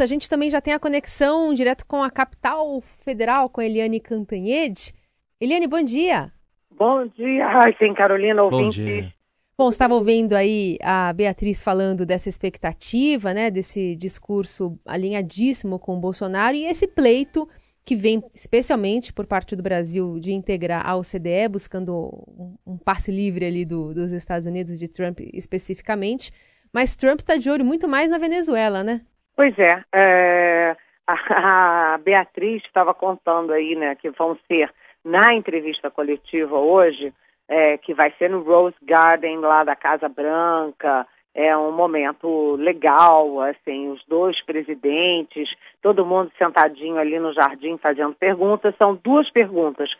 [0.00, 4.00] A gente também já tem a conexão direto com a capital federal, com a Eliane
[4.00, 4.92] Cantanhede.
[5.40, 6.32] Eliane, bom dia.
[6.76, 7.46] Bom dia,
[7.78, 8.80] sim, Carolina, ouvinte.
[8.80, 9.12] Bom dia.
[9.56, 16.00] Bom, estava ouvindo aí a Beatriz falando dessa expectativa, né, desse discurso alinhadíssimo com o
[16.00, 17.48] Bolsonaro e esse pleito
[17.84, 23.12] que vem especialmente por parte do Brasil de integrar a OCDE, buscando um, um passe
[23.12, 26.32] livre ali do, dos Estados Unidos, de Trump especificamente.
[26.72, 29.02] Mas Trump está de olho muito mais na Venezuela, né?
[29.36, 29.84] Pois é.
[29.94, 30.76] é
[31.06, 34.72] a, Beatriz estava contando aí, né, que vão ser
[35.04, 37.12] na entrevista coletiva hoje
[37.48, 41.06] é, que vai ser no Rose Garden lá da Casa Branca.
[41.34, 45.48] É um momento legal, assim, os dois presidentes,
[45.82, 48.74] todo mundo sentadinho ali no jardim fazendo perguntas.
[48.76, 49.90] São duas perguntas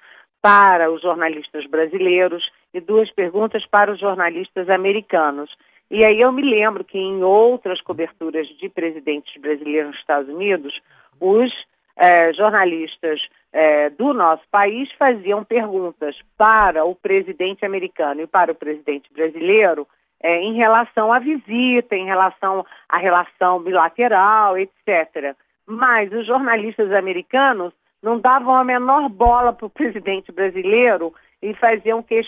[0.41, 5.51] para os jornalistas brasileiros e duas perguntas para os jornalistas americanos.
[5.91, 10.80] E aí eu me lembro que em outras coberturas de presidentes brasileiros nos Estados Unidos,
[11.20, 11.52] os
[11.97, 13.20] eh, jornalistas
[13.52, 19.86] é, do nosso país faziam perguntas para o presidente americano e para o presidente brasileiro
[20.20, 25.37] é, em relação à visita, em relação à relação bilateral, etc.
[25.64, 27.72] Mas os jornalistas americanos
[28.03, 32.20] não davam a menor bola para o presidente brasileiro e faziam que,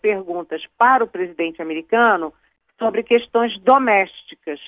[0.00, 2.32] perguntas para o presidente americano
[2.82, 4.60] sobre questões domésticas.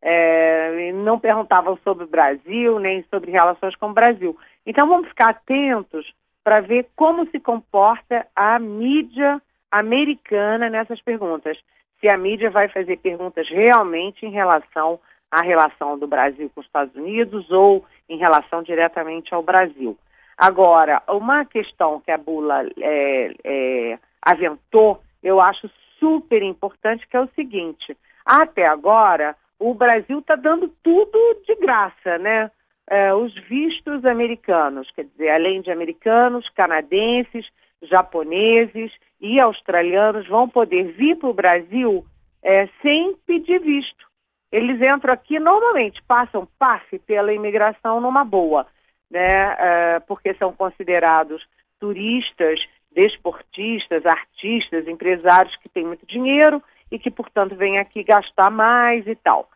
[0.00, 4.36] É, não perguntavam sobre o Brasil, nem sobre relações com o Brasil.
[4.64, 6.06] Então vamos ficar atentos
[6.44, 11.58] para ver como se comporta a mídia americana nessas perguntas.
[12.00, 16.66] Se a mídia vai fazer perguntas realmente em relação à relação do Brasil com os
[16.66, 19.98] Estados Unidos ou em relação diretamente ao Brasil.
[20.38, 27.20] Agora, uma questão que a Bula é, é, aventou, eu acho super importante, que é
[27.20, 32.50] o seguinte: até agora, o Brasil está dando tudo de graça, né?
[32.88, 37.46] é, os vistos americanos, quer dizer, além de americanos, canadenses,
[37.82, 42.04] japoneses e australianos vão poder vir para o Brasil
[42.42, 44.06] é, sem pedir visto.
[44.52, 48.66] Eles entram aqui normalmente, passam passe pela imigração numa boa,
[49.10, 49.56] né?
[49.58, 51.44] É, porque são considerados
[51.80, 52.60] turistas,
[52.96, 59.14] desportistas, artistas, empresários que têm muito dinheiro e que, portanto, vêm aqui gastar mais e
[59.14, 59.50] tal.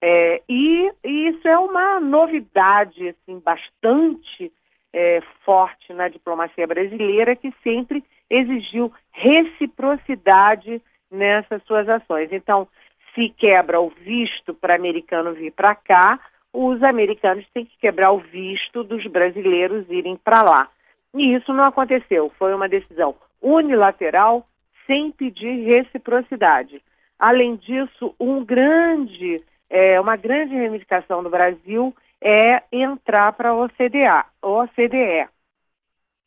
[0.00, 4.50] É, e, e, isso é uma novidade assim, bastante
[4.92, 10.80] é, forte na diplomacia brasileira, que sempre exigiu reciprocidade
[11.10, 12.32] nessas suas ações.
[12.32, 12.66] Então,
[13.14, 16.18] se quebra o visto para americano vir para cá,
[16.52, 20.68] os americanos têm que quebrar o visto dos brasileiros irem para lá.
[21.16, 22.28] E isso não aconteceu.
[22.38, 24.46] Foi uma decisão unilateral,
[24.86, 26.82] sem pedir reciprocidade.
[27.18, 35.28] Além disso, um grande é, uma grande reivindicação do Brasil é entrar para a OCDE.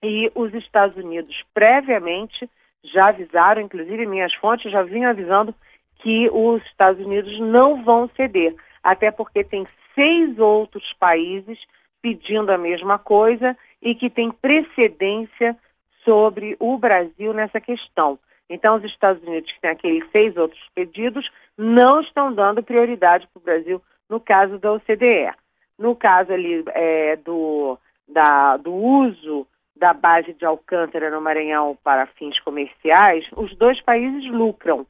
[0.03, 2.49] E os Estados Unidos previamente
[2.83, 5.53] já avisaram, inclusive minhas fontes já vinham avisando
[6.01, 11.59] que os Estados Unidos não vão ceder, até porque tem seis outros países
[12.01, 15.55] pedindo a mesma coisa e que tem precedência
[16.03, 18.17] sobre o Brasil nessa questão.
[18.49, 23.39] Então, os Estados Unidos, que tem aqueles seis outros pedidos, não estão dando prioridade para
[23.39, 25.31] o Brasil no caso da OCDE.
[25.77, 27.77] No caso ali é, do,
[28.07, 34.29] da, do uso da base de Alcântara no Maranhão para fins comerciais, os dois países
[34.29, 34.85] lucram.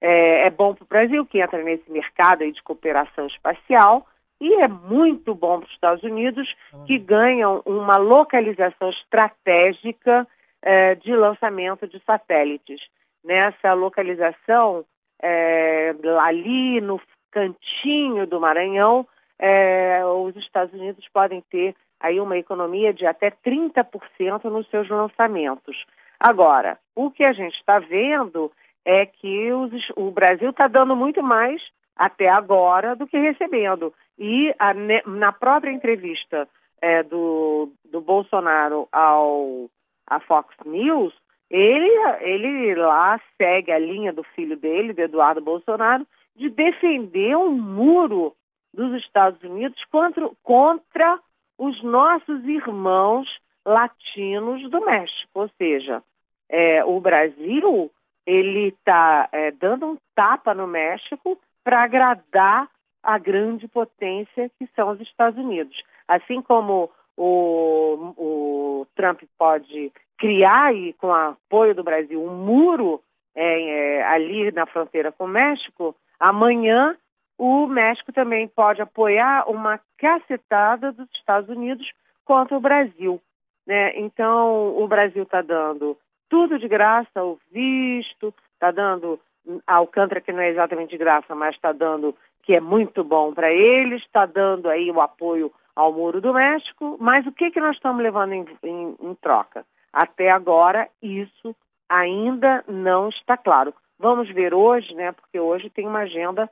[0.00, 4.06] É, é bom para o Brasil, que entra nesse mercado de cooperação espacial,
[4.40, 6.54] e é muito bom para os Estados Unidos,
[6.86, 10.26] que ganham uma localização estratégica
[10.62, 12.80] é, de lançamento de satélites.
[13.24, 14.84] Nessa localização,
[15.20, 17.00] é, ali no
[17.30, 19.06] cantinho do Maranhão,
[19.38, 25.84] é, os Estados Unidos podem ter aí uma economia de até 30% nos seus lançamentos.
[26.18, 28.52] Agora, o que a gente está vendo
[28.84, 31.60] é que os, o Brasil está dando muito mais
[31.98, 33.92] até agora do que recebendo.
[34.16, 34.72] E a,
[35.06, 36.48] na própria entrevista
[36.80, 39.68] é, do, do Bolsonaro ao,
[40.06, 41.12] à Fox News,
[41.50, 41.90] ele,
[42.20, 46.06] ele lá segue a linha do filho dele, do Eduardo Bolsonaro,
[46.36, 48.34] de defender um muro
[48.72, 51.18] dos Estados Unidos contra, contra
[51.58, 53.26] os nossos irmãos
[53.66, 55.30] latinos do México.
[55.34, 56.02] Ou seja,
[56.48, 57.90] é, o Brasil
[58.24, 62.68] ele está é, dando um tapa no México para agradar
[63.02, 65.82] a grande potência que são os Estados Unidos.
[66.06, 73.00] Assim como o, o Trump pode criar, e com o apoio do Brasil, um muro
[73.34, 76.96] é, é, ali na fronteira com o México, amanhã
[77.38, 81.88] o México também pode apoiar uma cacetada dos Estados Unidos
[82.24, 83.20] contra o Brasil.
[83.64, 83.96] Né?
[83.98, 85.96] Então, o Brasil está dando
[86.28, 89.20] tudo de graça, o visto, está dando
[89.66, 93.34] a Alcântara, que não é exatamente de graça, mas está dando que é muito bom
[93.34, 97.60] para eles, está dando aí o apoio ao Muro do México, mas o que, que
[97.60, 99.64] nós estamos levando em, em, em troca?
[99.92, 101.54] Até agora, isso
[101.88, 103.72] ainda não está claro.
[103.98, 105.12] Vamos ver hoje, né?
[105.12, 106.50] Porque hoje tem uma agenda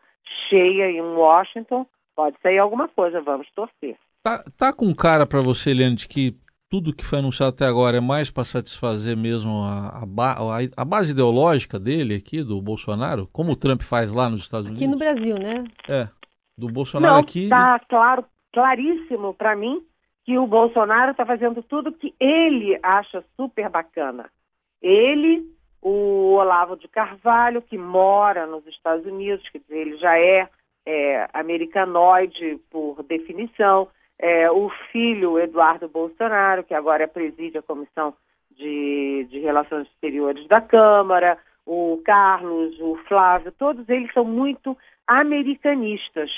[0.49, 1.87] cheia em Washington.
[2.15, 3.97] Pode sair alguma coisa, vamos torcer.
[4.23, 6.37] Tá, tá com cara para você, Eliane, de que
[6.69, 10.03] tudo que foi anunciado até agora é mais para satisfazer mesmo a, a,
[10.77, 14.83] a, base ideológica dele aqui, do Bolsonaro, como o Trump faz lá nos Estados Unidos?
[14.83, 15.65] Aqui no Brasil, né?
[15.89, 16.09] É,
[16.59, 17.45] do Bolsonaro Não, aqui.
[17.45, 19.83] Está claro, claríssimo para mim
[20.25, 24.29] que o Bolsonaro está fazendo tudo que ele acha super bacana.
[24.83, 25.45] Ele,
[25.81, 30.49] o Olavo de Carvalho, que mora nos Estados Unidos, quer dizer, ele já é,
[30.85, 38.15] é americanoide por definição, é, o filho Eduardo Bolsonaro, que agora preside a Comissão
[38.51, 44.77] de, de Relações Exteriores da Câmara, o Carlos, o Flávio, todos eles são muito
[45.07, 46.31] americanistas.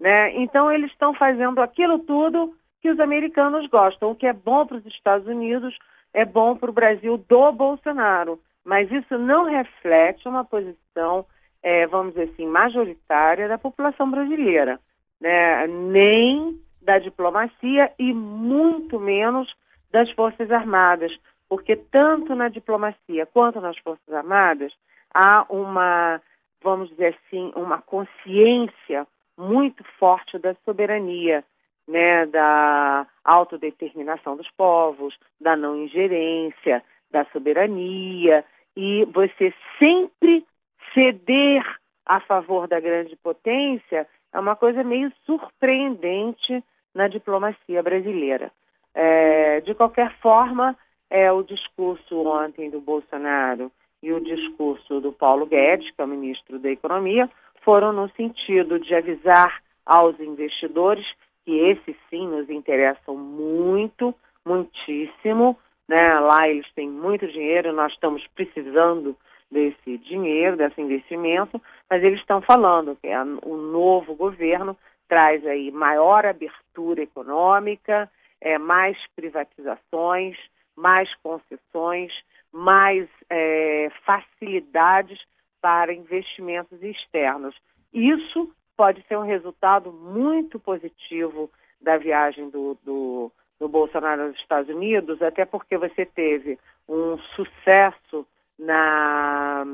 [0.00, 0.34] Né?
[0.36, 4.10] Então, eles estão fazendo aquilo tudo que os americanos gostam.
[4.10, 5.78] O que é bom para os Estados Unidos
[6.12, 8.40] é bom para o Brasil do Bolsonaro.
[8.64, 11.24] Mas isso não reflete uma posição,
[11.62, 14.80] é, vamos dizer assim, majoritária da população brasileira.
[15.20, 15.66] Né?
[15.68, 19.52] Nem da diplomacia e muito menos
[19.90, 21.16] das Forças Armadas,
[21.48, 24.72] porque tanto na diplomacia quanto nas Forças Armadas
[25.14, 26.20] há uma,
[26.62, 29.06] vamos dizer assim, uma consciência
[29.36, 31.44] muito forte da soberania,
[31.86, 38.44] né, da autodeterminação dos povos, da não ingerência, da soberania,
[38.76, 40.46] e você sempre
[40.94, 41.64] ceder
[42.06, 46.64] a favor da grande potência é uma coisa meio surpreendente
[46.94, 48.50] na diplomacia brasileira.
[48.94, 50.76] É, de qualquer forma,
[51.10, 53.70] é, o discurso ontem do Bolsonaro
[54.02, 57.30] e o discurso do Paulo Guedes, que é o ministro da Economia,
[57.62, 61.06] foram no sentido de avisar aos investidores
[61.44, 64.14] que esses sim nos interessam muito,
[64.44, 65.56] muitíssimo.
[65.88, 66.20] Né?
[66.20, 69.16] Lá eles têm muito dinheiro, nós estamos precisando
[69.52, 73.08] desse dinheiro, desse investimento, mas eles estão falando que
[73.44, 74.76] o novo governo
[75.08, 78.10] traz aí maior abertura econômica,
[78.40, 80.36] é, mais privatizações,
[80.74, 82.10] mais concessões,
[82.50, 85.20] mais é, facilidades
[85.60, 87.54] para investimentos externos.
[87.92, 94.74] Isso pode ser um resultado muito positivo da viagem do, do, do Bolsonaro aos Estados
[94.74, 96.58] Unidos, até porque você teve
[96.88, 98.26] um sucesso
[98.58, 99.64] na,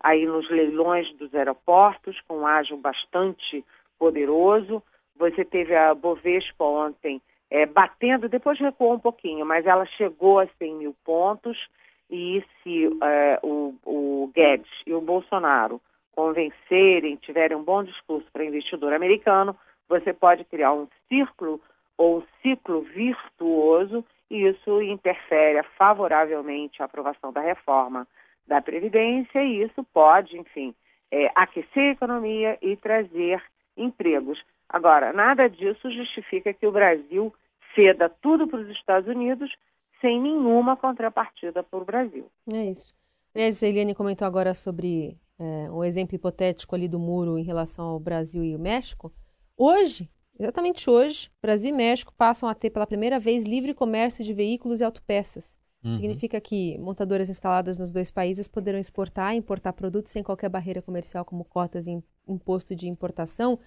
[0.00, 3.64] aí nos leilões dos aeroportos, com um ágio bastante
[3.98, 4.82] poderoso.
[5.16, 7.20] Você teve a Bovespa ontem
[7.50, 11.58] é, batendo, depois recuou um pouquinho, mas ela chegou a 100 mil pontos.
[12.10, 15.80] E se é, o, o Guedes e o Bolsonaro
[16.12, 19.56] convencerem, tiverem um bom discurso para investidor americano,
[19.88, 21.60] você pode criar um círculo
[21.96, 28.08] ou um ciclo virtuoso e isso interfere favoravelmente a aprovação da reforma
[28.46, 30.74] da Previdência e isso pode, enfim,
[31.10, 33.42] é, aquecer a economia e trazer
[33.76, 34.42] empregos.
[34.66, 37.32] Agora, nada disso justifica que o Brasil
[37.74, 39.54] ceda tudo para os Estados Unidos
[40.00, 42.26] sem nenhuma contrapartida para o Brasil.
[42.50, 42.94] É isso.
[43.34, 47.84] Aliás, a Eliane comentou agora sobre é, um exemplo hipotético ali do muro em relação
[47.84, 49.12] ao Brasil e o México.
[49.58, 54.32] Hoje, exatamente hoje, Brasil e México passam a ter pela primeira vez livre comércio de
[54.32, 55.58] veículos e autopeças.
[55.84, 55.94] Uhum.
[55.94, 60.80] Significa que montadoras instaladas nos dois países poderão exportar e importar produtos sem qualquer barreira
[60.80, 63.58] comercial, como cotas e imposto de importação.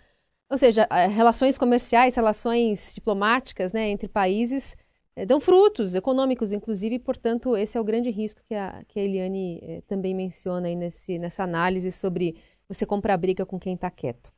[0.49, 4.77] Ou seja, relações comerciais, relações diplomáticas né, entre países
[5.15, 8.99] é, dão frutos econômicos, inclusive, e, portanto, esse é o grande risco que a, que
[8.99, 12.35] a Eliane é, também menciona aí nesse, nessa análise sobre
[12.67, 14.31] você comprar briga com quem está quieto.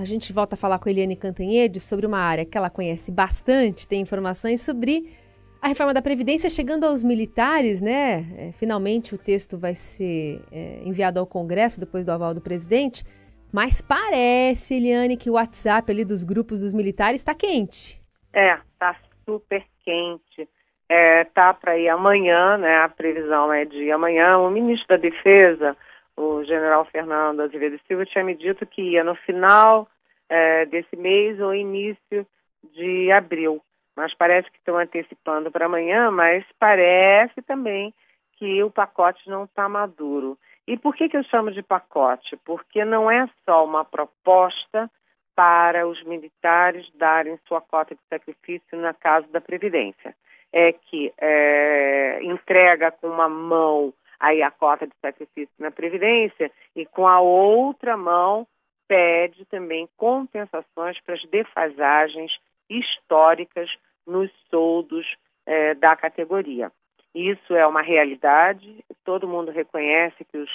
[0.00, 3.86] A gente volta a falar com Eliane Cantanhede sobre uma área que ela conhece bastante,
[3.86, 5.14] tem informações sobre
[5.60, 8.24] a reforma da Previdência chegando aos militares, né?
[8.38, 13.04] É, finalmente o texto vai ser é, enviado ao Congresso depois do aval do presidente.
[13.52, 18.00] Mas parece, Eliane, que o WhatsApp ali dos grupos dos militares está quente.
[18.32, 20.48] É, está super quente.
[20.88, 22.78] É, tá para ir amanhã, né?
[22.78, 24.38] A previsão é de amanhã.
[24.38, 25.76] O ministro da Defesa,
[26.20, 29.88] o general Fernando Azevedo Silva, tinha me dito que ia no final
[30.28, 32.26] é, desse mês ou início
[32.74, 33.62] de abril
[34.00, 37.92] mas parece que estão antecipando para amanhã, mas parece também
[38.38, 40.38] que o pacote não está maduro.
[40.66, 42.34] E por que, que eu chamo de pacote?
[42.44, 44.90] Porque não é só uma proposta
[45.34, 50.14] para os militares darem sua cota de sacrifício na casa da Previdência.
[50.50, 56.84] É que é, entrega com uma mão aí a cota de sacrifício na Previdência e
[56.84, 58.46] com a outra mão
[58.86, 62.32] pede também compensações para as defasagens
[62.68, 63.70] históricas
[64.06, 65.06] nos soldos
[65.46, 66.70] é, da categoria.
[67.14, 70.50] Isso é uma realidade, todo mundo reconhece que os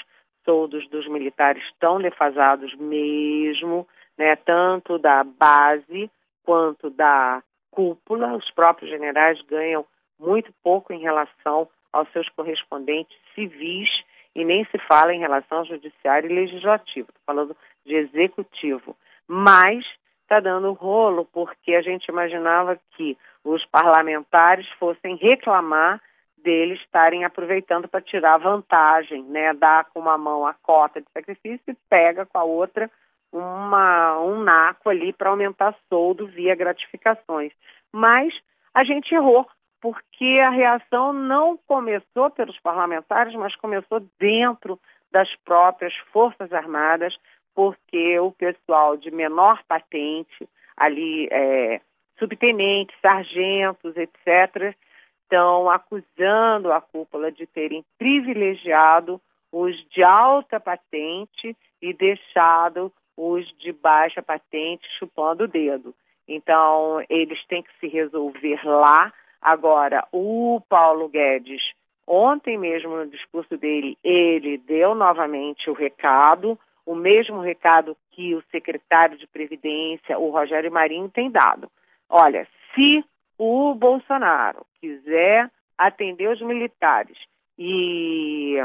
[0.46, 6.10] soldos dos militares estão defasados mesmo, né, tanto da base
[6.44, 7.42] quanto da
[7.72, 8.36] cúpula.
[8.36, 9.86] Os próprios generais ganham
[10.20, 13.90] muito pouco em relação aos seus correspondentes civis
[14.36, 18.96] e nem se fala em relação ao judiciário e legislativo, estou falando de executivo.
[19.26, 19.86] Mas
[20.22, 26.02] está dando rolo porque a gente imaginava que os parlamentares fossem reclamar
[26.38, 29.54] deles estarem aproveitando para tirar vantagem, né?
[29.54, 32.92] Dar com uma mão a cota de sacrifício e pega com a outra
[33.32, 37.52] uma, um naco ali para aumentar soldo via gratificações.
[37.92, 38.34] Mas
[38.74, 39.48] a gente errou,
[39.86, 44.80] porque a reação não começou pelos parlamentares, mas começou dentro
[45.12, 47.16] das próprias Forças Armadas,
[47.54, 51.80] porque o pessoal de menor patente, ali é,
[52.18, 54.76] subtenentes, sargentos, etc.,
[55.22, 63.72] estão acusando a cúpula de terem privilegiado os de alta patente e deixado os de
[63.72, 65.94] baixa patente chupando o dedo.
[66.28, 69.14] Então, eles têm que se resolver lá.
[69.46, 71.62] Agora, o Paulo Guedes,
[72.08, 78.42] ontem mesmo no discurso dele, ele deu novamente o recado, o mesmo recado que o
[78.50, 81.70] secretário de Previdência, o Rogério Marinho, tem dado.
[82.10, 83.06] Olha, se
[83.38, 85.48] o Bolsonaro quiser
[85.78, 87.16] atender os militares
[87.56, 88.56] e,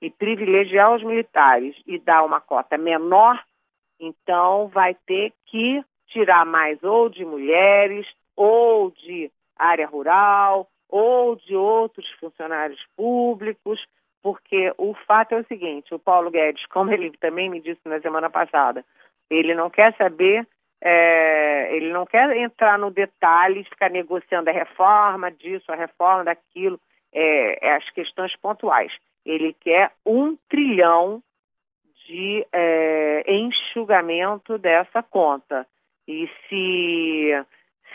[0.00, 3.42] e privilegiar os militares e dar uma cota menor,
[3.98, 11.54] então vai ter que tirar mais ou de mulheres, ou de área rural, ou de
[11.54, 13.84] outros funcionários públicos,
[14.22, 18.00] porque o fato é o seguinte: o Paulo Guedes, como ele também me disse na
[18.00, 18.84] semana passada,
[19.30, 20.46] ele não quer saber,
[20.80, 26.80] é, ele não quer entrar no detalhe, ficar negociando a reforma disso, a reforma daquilo,
[27.12, 28.92] é, é as questões pontuais.
[29.24, 31.22] Ele quer um trilhão
[32.06, 35.66] de é, enxugamento dessa conta.
[36.06, 37.44] E se,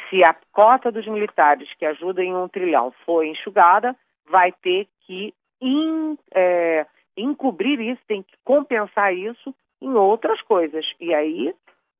[0.09, 3.95] se a cota dos militares que ajuda em um trilhão for enxugada,
[4.29, 6.85] vai ter que in, é,
[7.17, 10.85] encobrir isso, tem que compensar isso em outras coisas.
[10.99, 11.53] E aí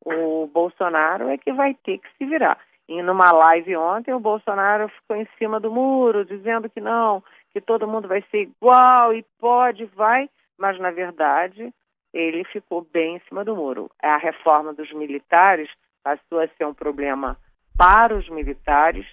[0.06, 2.58] o Bolsonaro é que vai ter que se virar.
[2.88, 7.62] E numa live ontem, o Bolsonaro ficou em cima do muro, dizendo que não, que
[7.62, 11.74] todo mundo vai ser igual e pode, vai, mas na verdade
[12.14, 13.90] ele ficou bem em cima do muro.
[14.02, 15.70] A reforma dos militares
[16.04, 17.38] passou a ser um problema
[17.78, 19.06] para os militares,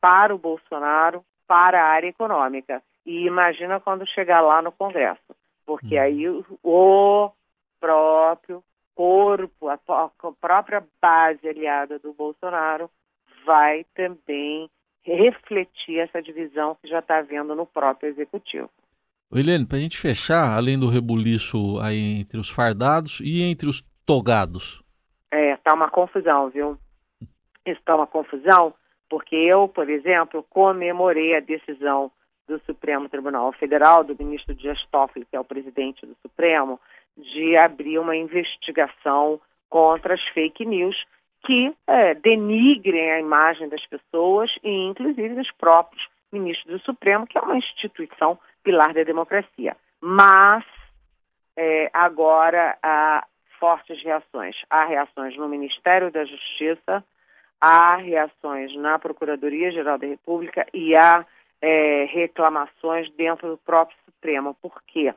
[0.00, 2.82] para o Bolsonaro, para a área econômica.
[3.04, 5.34] E imagina quando chegar lá no Congresso,
[5.66, 6.02] porque hum.
[6.02, 7.30] aí o
[7.80, 8.62] próprio
[8.94, 12.90] corpo, a, a própria base aliada do Bolsonaro
[13.44, 14.70] vai também
[15.02, 18.70] refletir essa divisão que já está havendo no próprio executivo.
[19.34, 23.82] Helene, para a gente fechar, além do rebuliço aí entre os fardados e entre os
[24.04, 24.82] togados.
[25.30, 26.78] É, tá uma confusão, viu?
[27.66, 28.74] Isso tá uma confusão,
[29.08, 32.10] porque eu, por exemplo, comemorei a decisão
[32.48, 36.80] do Supremo Tribunal Federal, do ministro Dias Toffoli, que é o presidente do Supremo,
[37.16, 40.96] de abrir uma investigação contra as fake news
[41.44, 47.36] que é, denigrem a imagem das pessoas e, inclusive, dos próprios ministros do Supremo, que
[47.36, 49.76] é uma instituição pilar da democracia.
[50.00, 50.64] Mas
[51.56, 53.26] é, agora há
[53.58, 54.56] fortes reações.
[54.70, 57.04] Há reações no Ministério da Justiça,
[57.62, 61.24] há reações na Procuradoria-Geral da República e há
[61.60, 64.56] é, reclamações dentro do próprio Supremo.
[64.60, 65.14] Por quê?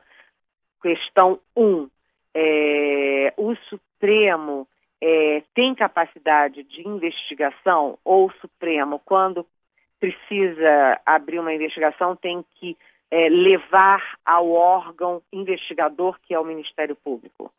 [0.80, 1.64] Questão 1.
[1.64, 1.90] Um,
[2.32, 4.68] é, o Supremo
[5.00, 9.44] é, tem capacidade de investigação, ou o Supremo, quando
[9.98, 12.76] precisa abrir uma investigação, tem que
[13.10, 17.52] é, levar ao órgão investigador, que é o Ministério Público.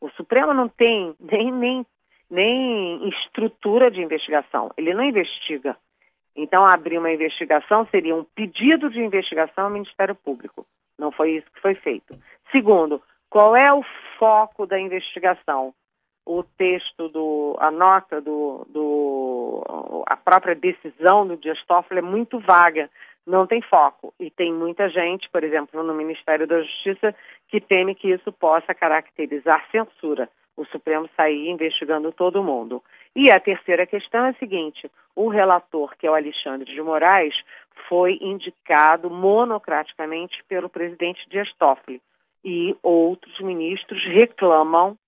[0.00, 1.86] O Supremo não tem nem, nem,
[2.30, 5.76] nem estrutura de investigação, ele não investiga.
[6.36, 10.64] Então, abrir uma investigação seria um pedido de investigação ao Ministério Público.
[10.98, 12.16] Não foi isso que foi feito.
[12.52, 13.84] Segundo, qual é o
[14.18, 15.74] foco da investigação?
[16.24, 22.38] O texto do, a nota do, do a própria decisão do Dias Toffoli é muito
[22.38, 22.88] vaga.
[23.26, 24.14] não tem foco.
[24.20, 27.14] E tem muita gente, por exemplo, no Ministério da Justiça,
[27.48, 30.28] que teme que isso possa caracterizar censura.
[30.60, 32.82] O Supremo sair investigando todo mundo.
[33.16, 37.34] E a terceira questão é a seguinte: o relator, que é o Alexandre de Moraes,
[37.88, 42.02] foi indicado monocraticamente pelo presidente Dias Toffoli.
[42.44, 44.98] E outros ministros reclamam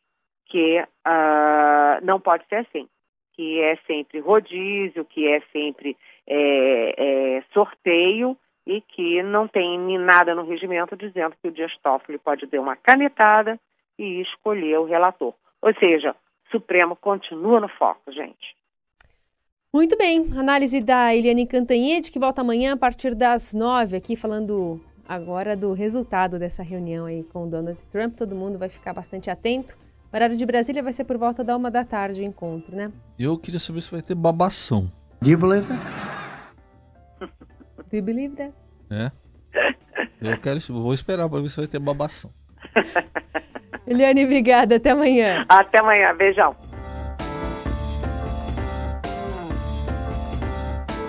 [0.46, 2.88] que uh, não pode ser assim,
[3.34, 6.94] que é sempre rodízio, que é sempre é,
[7.36, 12.46] é, sorteio e que não tem nada no regimento dizendo que o Dias Toffoli pode
[12.46, 13.58] dar uma canetada
[13.98, 15.34] e escolher o relator.
[15.62, 18.56] Ou seja, o Supremo continua no foco, gente.
[19.72, 24.84] Muito bem, análise da Eliane Cantanhede, que volta amanhã a partir das nove, aqui falando
[25.08, 28.14] agora do resultado dessa reunião aí com o Donald Trump.
[28.14, 29.78] Todo mundo vai ficar bastante atento.
[30.12, 32.92] O horário de Brasília vai ser por volta da uma da tarde o encontro, né?
[33.18, 34.92] Eu queria saber se vai ter babação.
[35.22, 35.80] Do you believe that?
[37.88, 38.52] Do you believe that?
[38.90, 39.10] É.
[40.20, 42.30] Eu quero, vou esperar para ver se vai ter babação.
[43.86, 44.76] Eliane, obrigada.
[44.76, 45.44] Até amanhã.
[45.48, 46.14] Até amanhã.
[46.14, 46.54] Beijão.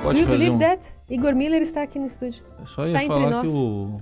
[0.02, 0.60] Pode you believe um...
[0.60, 0.94] that?
[1.10, 2.44] Igor Miller está aqui no estúdio.
[2.62, 4.02] É só ia falar que o.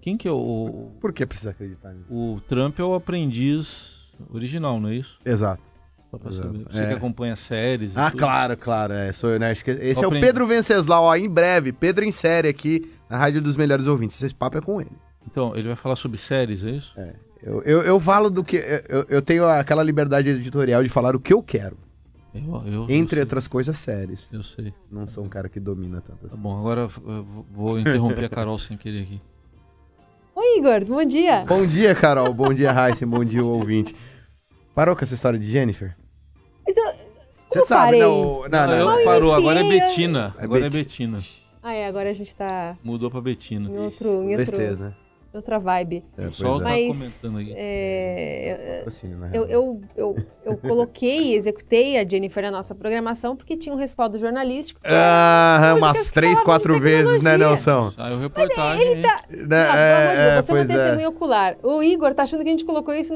[0.00, 0.90] Quem que é o.
[1.00, 2.12] Por que precisa acreditar nisso?
[2.12, 5.18] O Trump é o aprendiz original, não é isso?
[5.24, 5.62] Exato.
[6.12, 6.86] Você é.
[6.88, 7.96] que acompanha séries.
[7.96, 8.20] Ah, tudo.
[8.20, 8.92] claro, claro.
[8.92, 9.52] É, sou eu, né?
[9.52, 11.72] Esse é o Pedro Venceslau, ó, em breve.
[11.72, 14.22] Pedro em série aqui na Rádio dos Melhores Ouvintes.
[14.22, 14.92] Esse papo é com ele.
[15.26, 16.92] Então, ele vai falar sobre séries, é isso?
[16.96, 17.14] É.
[17.44, 18.56] Eu, eu, eu falo do que.
[18.88, 21.76] Eu, eu tenho aquela liberdade editorial de falar o que eu quero.
[22.34, 24.26] Eu, eu, Entre outras coisas, séries.
[24.32, 24.72] Eu sei.
[24.90, 26.34] Não sou um cara que domina tanto assim.
[26.34, 26.88] Tá bom, agora
[27.52, 29.20] vou interromper a Carol sem querer aqui.
[30.34, 31.44] Oi, Igor, bom dia.
[31.46, 32.32] Bom dia, Carol.
[32.32, 33.06] Bom dia, Raíssa.
[33.06, 33.94] bom dia, ouvinte.
[34.74, 35.94] Parou com essa história de Jennifer?
[37.50, 40.34] Você sabe, não, não, não, não, Parou, agora é Betina.
[40.38, 41.20] Agora é Betina.
[41.62, 42.76] Ah, é, agora a gente tá.
[42.82, 43.70] Mudou pra Betina.
[43.70, 44.08] Em outro.
[44.08, 44.36] Em outro...
[44.38, 44.94] Besteira, né?
[45.36, 46.04] Outra vibe.
[46.16, 47.52] É, o pessoal tá comentando aqui.
[47.56, 48.84] É,
[49.32, 54.18] eu, eu, eu, eu, coloquei, executei a Jennifer na nossa programação porque tinha um respaldo
[54.18, 54.80] jornalístico.
[54.84, 57.90] Ah, umas três, quatro vezes, né, Nelson?
[57.90, 58.86] Saiu reportagem.
[58.86, 59.20] Ele tá...
[59.28, 61.56] Né, Nossa, é, é, você é uma testemunha ocular.
[61.62, 63.12] O Igor tá achando que a gente colocou isso